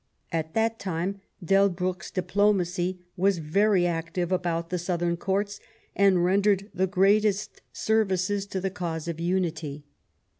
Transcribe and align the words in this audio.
At 0.31 0.55
that 0.55 0.79
time 0.79 1.21
lieibruck^s 1.45 2.11
diplomacy 2.11 3.05
was 3.15 3.37
very 3.37 3.85
active 3.85 4.31
about 4.31 4.71
the 4.71 4.79
Southern 4.79 5.15
Courts 5.15 5.59
and 5.95 6.25
rendered 6.25 6.71
the 6.73 6.87
greatest 6.87 7.61
services 7.71 8.47
to 8.47 8.59
the 8.59 8.71
cause 8.71 9.07
of 9.07 9.19
unity. 9.19 9.83